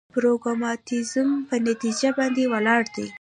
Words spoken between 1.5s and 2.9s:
نتيجه باندې ولاړ